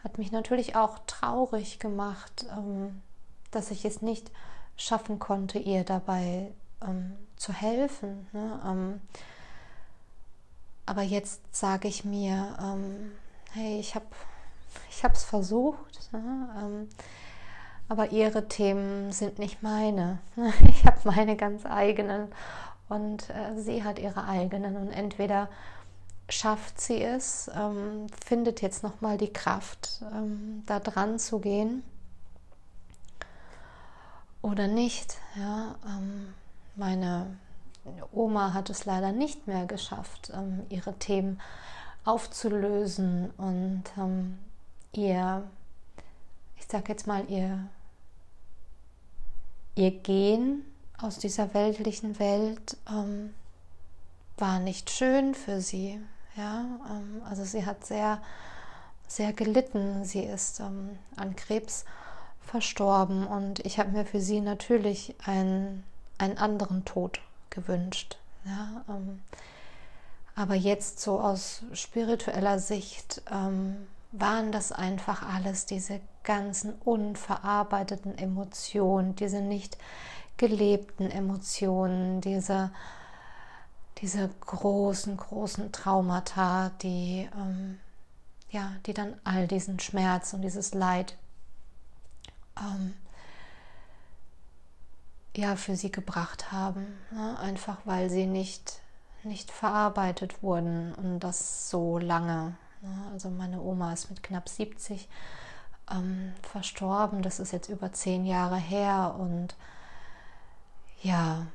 [0.03, 3.01] hat mich natürlich auch traurig gemacht, ähm,
[3.51, 4.31] dass ich es nicht
[4.77, 6.51] schaffen konnte, ihr dabei
[6.85, 8.27] ähm, zu helfen.
[8.33, 8.61] Ne?
[8.65, 9.01] Ähm,
[10.85, 13.11] aber jetzt sage ich mir, ähm,
[13.53, 14.05] hey, ich habe
[14.89, 16.49] ich es versucht, ne?
[16.57, 16.89] Ähm,
[17.89, 20.19] aber ihre Themen sind nicht meine.
[20.69, 22.29] Ich habe meine ganz eigenen
[22.87, 25.49] und äh, sie hat ihre eigenen und entweder
[26.29, 31.83] schafft sie es, ähm, findet jetzt noch mal die Kraft, ähm, da dran zu gehen
[34.41, 35.17] oder nicht.
[35.35, 36.33] Ja, ähm,
[36.75, 37.37] meine
[38.11, 41.41] Oma hat es leider nicht mehr geschafft, ähm, ihre Themen
[42.03, 44.39] aufzulösen und ähm,
[44.93, 45.43] ihr,
[46.57, 47.67] ich sage jetzt mal, ihr,
[49.75, 50.65] ihr Gehen
[50.97, 53.33] aus dieser weltlichen Welt ähm,
[54.37, 55.99] war nicht schön für sie.
[56.35, 56.65] Ja,
[57.25, 58.21] also sie hat sehr,
[59.07, 60.05] sehr gelitten.
[60.05, 61.85] Sie ist ähm, an Krebs
[62.41, 65.83] verstorben und ich habe mir für sie natürlich einen,
[66.21, 68.17] einen anderen Tod gewünscht.
[68.45, 69.21] Ja, ähm,
[70.35, 79.15] aber jetzt so aus spiritueller Sicht ähm, waren das einfach alles diese ganzen unverarbeiteten Emotionen,
[79.15, 79.77] diese nicht
[80.37, 82.71] gelebten Emotionen, diese,
[83.97, 87.79] diese großen, großen Traumata, die, ähm,
[88.49, 91.17] ja, die dann all diesen Schmerz und dieses Leid
[92.59, 92.93] ähm,
[95.35, 96.97] ja, für sie gebracht haben.
[97.11, 97.37] Ne?
[97.39, 98.81] Einfach weil sie nicht,
[99.23, 102.55] nicht verarbeitet wurden und das so lange.
[102.81, 103.09] Ne?
[103.11, 105.07] Also meine Oma ist mit knapp 70
[105.89, 107.21] ähm, verstorben.
[107.21, 109.55] Das ist jetzt über zehn Jahre her und
[111.01, 111.47] ja,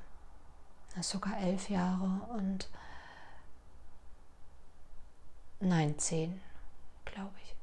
[1.00, 2.68] sogar elf Jahre und
[5.60, 6.40] nein, zehn,
[7.04, 7.54] glaube ich.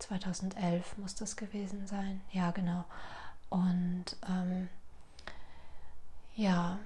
[0.00, 2.20] 2011 muss das gewesen sein.
[2.30, 2.84] Ja, genau.
[3.48, 4.68] Und ähm,
[6.36, 6.78] ja,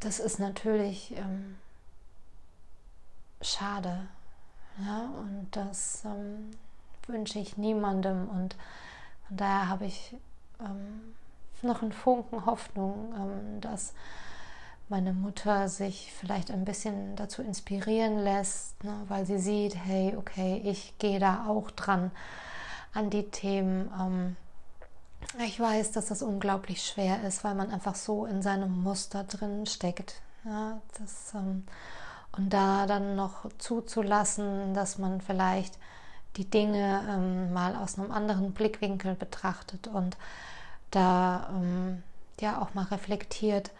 [0.00, 1.56] das ist natürlich ähm,
[3.40, 4.08] schade.
[4.84, 6.50] Ja, und das ähm,
[7.06, 8.28] wünsche ich niemandem.
[8.28, 8.56] Und
[9.28, 10.16] von daher habe ich
[10.60, 11.14] ähm,
[11.62, 13.94] noch einen Funken Hoffnung, ähm, dass
[14.88, 20.60] meine Mutter sich vielleicht ein bisschen dazu inspirieren lässt, ne, weil sie sieht, hey, okay,
[20.64, 22.10] ich gehe da auch dran
[22.92, 24.36] an die Themen.
[25.44, 29.66] Ich weiß, dass das unglaublich schwer ist, weil man einfach so in seinem Muster drin
[29.66, 30.20] steckt.
[30.44, 31.64] Ja, das, ähm,
[32.36, 35.78] und da dann noch zuzulassen, dass man vielleicht
[36.36, 40.16] die Dinge ähm, mal aus einem anderen Blickwinkel betrachtet und
[40.90, 42.02] da ähm,
[42.40, 43.70] ja auch mal reflektiert,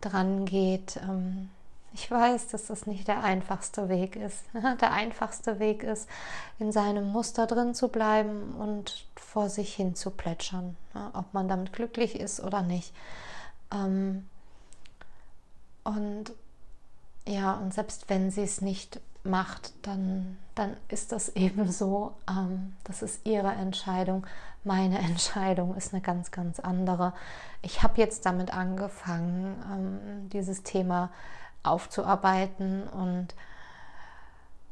[0.00, 0.96] dran geht.
[0.96, 1.50] Ähm,
[1.96, 4.44] ich weiß, dass das nicht der einfachste Weg ist.
[4.52, 6.06] Der einfachste Weg ist,
[6.58, 10.76] in seinem Muster drin zu bleiben und vor sich hin zu plätschern,
[11.14, 12.94] ob man damit glücklich ist oder nicht.
[13.72, 14.28] Ähm,
[15.84, 16.32] und
[17.26, 22.12] ja, und selbst wenn sie es nicht macht, dann, dann ist das eben so.
[22.28, 24.26] Ähm, das ist ihre Entscheidung.
[24.64, 27.14] Meine Entscheidung ist eine ganz, ganz andere.
[27.62, 31.10] Ich habe jetzt damit angefangen, ähm, dieses Thema
[31.66, 33.34] aufzuarbeiten und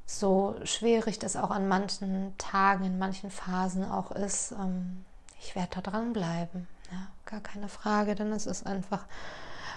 [0.07, 5.04] so schwierig das auch an manchen Tagen, in manchen Phasen auch ist, ähm,
[5.40, 6.68] ich werde da dranbleiben.
[6.90, 9.04] Ja, gar keine Frage, denn es ist einfach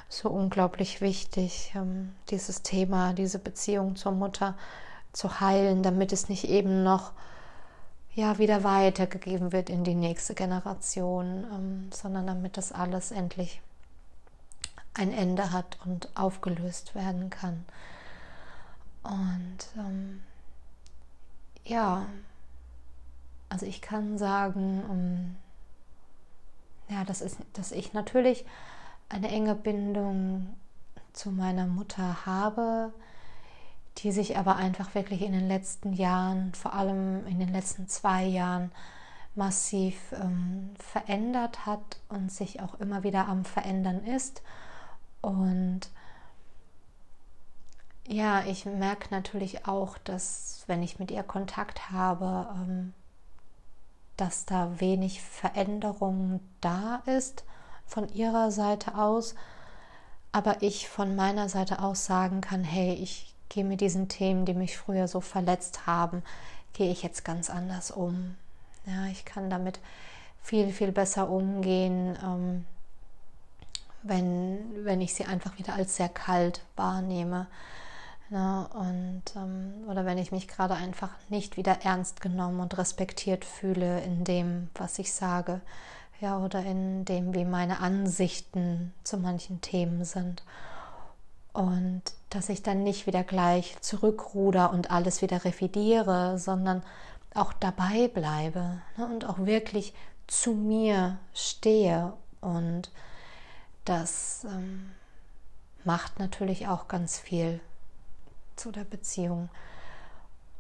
[0.10, 4.56] so unglaublich wichtig, ähm, dieses Thema, diese Beziehung zur Mutter
[5.14, 7.12] zu heilen, damit es nicht eben noch
[8.14, 13.62] ja wieder weitergegeben wird in die nächste Generation, ähm, sondern damit das alles endlich
[14.98, 17.66] ein Ende hat und aufgelöst werden kann.
[19.04, 20.24] Und ähm,
[21.64, 22.06] ja,
[23.50, 25.36] also ich kann sagen, um,
[26.94, 28.46] ja, das ist, dass ich natürlich
[29.10, 30.56] eine enge Bindung
[31.14, 32.94] zu meiner Mutter habe,
[34.00, 38.24] die sich aber einfach wirklich in den letzten Jahren, vor allem in den letzten zwei
[38.26, 38.72] Jahren,
[39.36, 44.42] massiv ähm, verändert hat und sich auch immer wieder am Verändern ist.
[45.22, 45.82] Und
[48.08, 52.94] ja, ich merke natürlich auch, dass wenn ich mit ihr Kontakt habe, ähm,
[54.16, 57.44] dass da wenig Veränderung da ist
[57.86, 59.36] von ihrer Seite aus,
[60.32, 64.54] aber ich von meiner Seite aus sagen kann, hey, ich gehe mit diesen Themen, die
[64.54, 66.24] mich früher so verletzt haben,
[66.74, 68.36] gehe ich jetzt ganz anders um.
[68.86, 69.80] Ja, ich kann damit
[70.42, 72.66] viel, viel besser umgehen, ähm,
[74.08, 77.48] wenn, wenn ich sie einfach wieder als sehr kalt wahrnehme.
[78.30, 83.46] Ja, und, ähm, oder wenn ich mich gerade einfach nicht wieder ernst genommen und respektiert
[83.46, 85.62] fühle in dem, was ich sage,
[86.20, 90.44] ja, oder in dem, wie meine Ansichten zu manchen Themen sind.
[91.54, 96.84] Und dass ich dann nicht wieder gleich zurückruder und alles wieder revidiere, sondern
[97.34, 99.94] auch dabei bleibe ne, und auch wirklich
[100.28, 102.14] zu mir stehe.
[102.42, 102.92] Und
[103.90, 104.92] das ähm,
[105.84, 107.60] macht natürlich auch ganz viel
[108.56, 109.50] zu der Beziehung.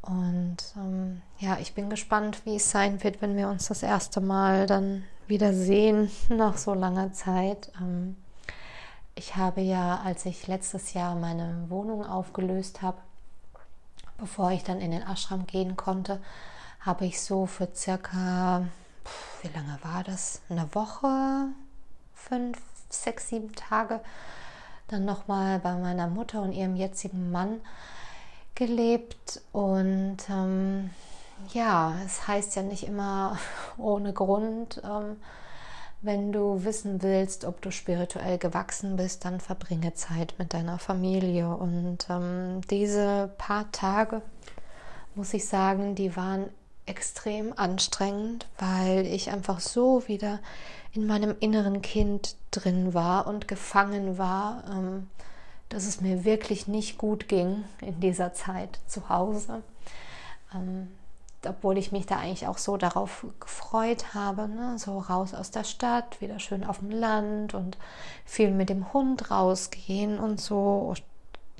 [0.01, 4.21] Und ähm, ja, ich bin gespannt, wie es sein wird, wenn wir uns das erste
[4.21, 7.71] Mal dann wieder sehen nach so langer Zeit.
[7.81, 8.15] Ähm,
[9.15, 12.97] ich habe ja, als ich letztes Jahr meine Wohnung aufgelöst habe,
[14.17, 16.21] bevor ich dann in den Ashram gehen konnte,
[16.79, 18.67] habe ich so für circa,
[19.41, 20.41] wie lange war das?
[20.49, 21.47] Eine Woche,
[22.13, 22.59] fünf,
[22.89, 23.99] sechs, sieben Tage,
[24.87, 27.61] dann nochmal bei meiner Mutter und ihrem jetzigen Mann
[28.55, 29.41] gelebt.
[29.51, 30.89] Und ähm,
[31.53, 33.37] ja, es heißt ja nicht immer
[33.77, 35.17] ohne Grund, ähm,
[36.01, 41.49] wenn du wissen willst, ob du spirituell gewachsen bist, dann verbringe Zeit mit deiner Familie.
[41.49, 44.21] Und ähm, diese paar Tage,
[45.15, 46.49] muss ich sagen, die waren
[46.87, 50.39] extrem anstrengend, weil ich einfach so wieder
[50.93, 55.07] in meinem inneren Kind drin war und gefangen war, ähm,
[55.69, 59.61] dass es mir wirklich nicht gut ging in dieser Zeit zu Hause.
[60.55, 60.87] Ähm,
[61.45, 64.77] obwohl ich mich da eigentlich auch so darauf gefreut habe, ne?
[64.79, 67.77] so raus aus der Stadt, wieder schön auf dem Land und
[68.25, 70.93] viel mit dem Hund rausgehen und so.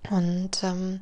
[0.10, 1.02] Und ähm,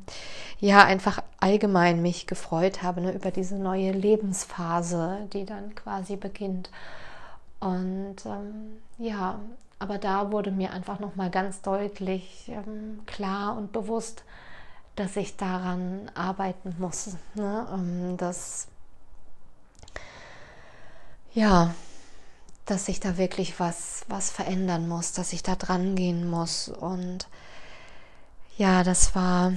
[0.60, 6.70] ja, einfach allgemein mich gefreut habe ne, über diese neue Lebensphase, die dann quasi beginnt.
[7.60, 9.40] Und ähm, ja,
[9.78, 14.24] aber da wurde mir einfach nochmal ganz deutlich ähm, klar und bewusst,
[14.94, 17.66] dass ich daran arbeiten muss, ne?
[17.72, 18.68] Ähm, dass
[21.36, 21.74] ja,
[22.64, 26.68] dass ich da wirklich was, was verändern muss, dass ich da dran gehen muss.
[26.68, 27.28] Und
[28.56, 29.52] ja, das war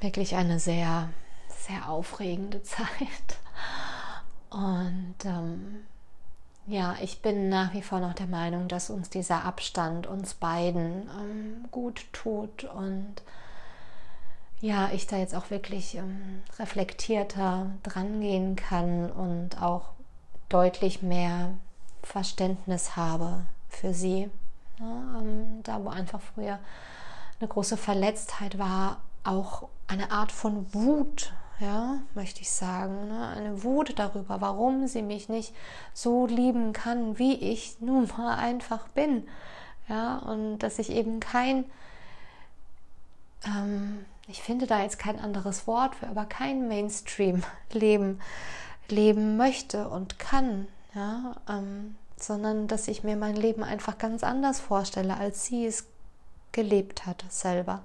[0.00, 1.08] wirklich eine sehr,
[1.48, 3.38] sehr aufregende Zeit.
[4.50, 5.84] Und ähm,
[6.66, 11.08] ja, ich bin nach wie vor noch der Meinung, dass uns dieser Abstand uns beiden
[11.18, 13.22] ähm, gut tut und
[14.60, 19.90] ja, ich da jetzt auch wirklich ähm, reflektierter dran gehen kann und auch
[20.48, 21.50] deutlich mehr
[22.02, 24.30] Verständnis habe für sie.
[24.80, 26.58] Ja, ähm, da, wo einfach früher
[27.44, 33.08] eine große Verletztheit war, auch eine Art von Wut, ja, möchte ich sagen.
[33.08, 33.28] Ne?
[33.28, 35.54] Eine Wut darüber, warum sie mich nicht
[35.92, 39.28] so lieben kann, wie ich nun mal einfach bin.
[39.88, 41.66] Ja, und dass ich eben kein
[43.44, 48.20] ähm, ich finde da jetzt kein anderes Wort für, aber kein Mainstream-Leben
[48.88, 54.60] leben möchte und kann, ja, ähm, sondern dass ich mir mein Leben einfach ganz anders
[54.60, 55.86] vorstelle, als sie es
[56.54, 57.82] gelebt hat selber.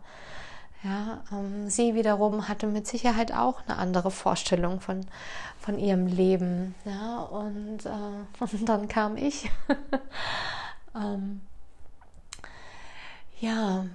[0.83, 5.05] Ja, ähm, sie wiederum hatte mit Sicherheit auch eine andere Vorstellung von,
[5.59, 6.73] von ihrem Leben.
[6.85, 7.89] Ja, und, äh,
[8.39, 9.51] und dann kam ich.
[10.95, 11.41] ähm,
[13.41, 13.85] ja,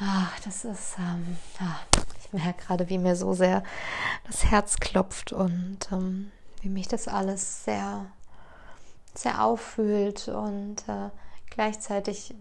[0.00, 1.78] Ach, das ist, ähm, ja,
[2.18, 3.62] ich merke gerade, wie mir so sehr
[4.26, 6.32] das Herz klopft und ähm,
[6.62, 8.06] wie mich das alles sehr,
[9.14, 11.10] sehr auffühlt und äh,
[11.48, 12.34] gleichzeitig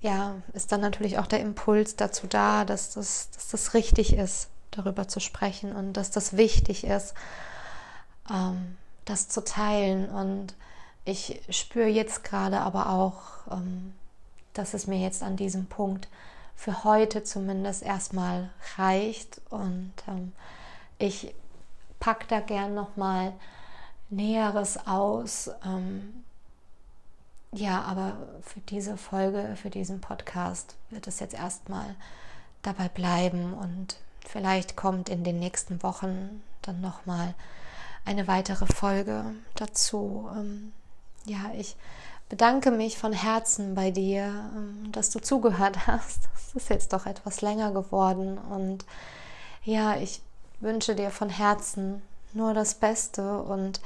[0.00, 4.48] ja, ist dann natürlich auch der Impuls dazu da, dass das, dass das richtig ist,
[4.70, 7.14] darüber zu sprechen und dass das wichtig ist,
[8.30, 10.08] ähm, das zu teilen.
[10.08, 10.54] Und
[11.04, 13.94] ich spüre jetzt gerade aber auch, ähm,
[14.54, 16.08] dass es mir jetzt an diesem Punkt
[16.54, 19.40] für heute zumindest erstmal reicht.
[19.50, 20.32] Und ähm,
[20.98, 21.34] ich
[21.98, 23.32] packe da gern nochmal
[24.10, 25.50] Näheres aus.
[25.64, 26.24] Ähm,
[27.52, 31.94] ja, aber für diese Folge, für diesen Podcast wird es jetzt erstmal
[32.62, 33.96] dabei bleiben und
[34.26, 37.34] vielleicht kommt in den nächsten Wochen dann nochmal
[38.04, 39.24] eine weitere Folge
[39.54, 40.28] dazu.
[40.34, 40.72] Ähm,
[41.24, 41.76] ja, ich
[42.28, 46.28] bedanke mich von Herzen bei dir, ähm, dass du zugehört hast.
[46.36, 48.84] Es ist jetzt doch etwas länger geworden und
[49.64, 50.22] ja, ich
[50.60, 53.80] wünsche dir von Herzen nur das Beste und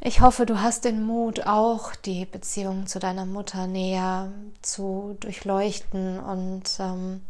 [0.00, 4.32] ich hoffe, du hast den Mut, auch die Beziehung zu deiner Mutter näher
[4.62, 7.22] zu durchleuchten und ähm,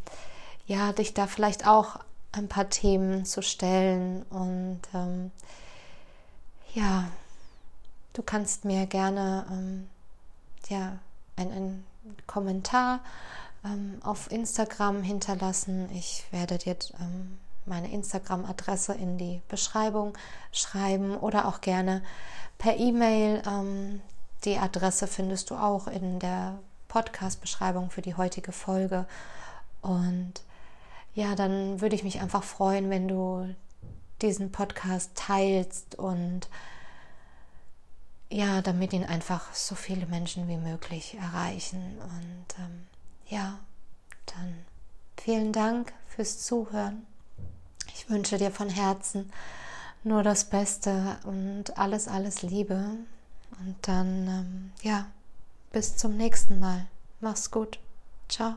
[0.67, 1.99] ja, dich da vielleicht auch
[2.33, 5.31] ein paar Themen zu stellen und ähm,
[6.75, 7.09] ja,
[8.19, 9.89] Du kannst mir gerne ähm,
[10.69, 10.99] ja,
[11.37, 11.87] einen
[12.27, 12.99] Kommentar
[13.65, 15.89] ähm, auf Instagram hinterlassen.
[15.95, 17.39] Ich werde dir ähm,
[17.69, 20.17] meine Instagram-Adresse in die Beschreibung
[20.53, 22.03] schreiben oder auch gerne
[22.59, 23.43] per E-Mail.
[23.47, 24.01] Ähm,
[24.45, 26.59] die Adresse findest du auch in der
[26.89, 29.07] Podcast-Beschreibung für die heutige Folge.
[29.83, 30.35] Und
[31.15, 33.55] ja, dann würde ich mich einfach freuen, wenn du
[34.23, 36.49] diesen Podcast teilst und
[38.31, 41.99] ja, damit ihn einfach so viele Menschen wie möglich erreichen.
[41.99, 42.87] Und ähm,
[43.27, 43.59] ja,
[44.27, 44.55] dann
[45.17, 47.07] vielen Dank fürs Zuhören.
[47.99, 49.33] Ich wünsche dir von Herzen
[50.05, 52.91] nur das Beste und alles, alles Liebe.
[53.59, 55.07] Und dann, ähm, ja,
[55.73, 56.87] bis zum nächsten Mal.
[57.21, 57.81] Mach's gut.
[58.29, 58.55] Ciao.